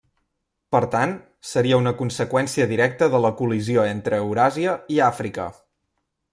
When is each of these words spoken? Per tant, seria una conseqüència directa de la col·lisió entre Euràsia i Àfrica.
Per 0.75 0.79
tant, 0.95 1.11
seria 1.49 1.79
una 1.81 1.93
conseqüència 1.99 2.67
directa 2.73 3.11
de 3.17 3.21
la 3.27 3.33
col·lisió 3.43 3.87
entre 3.93 4.23
Euràsia 4.25 4.77
i 4.97 5.01
Àfrica. 5.13 5.49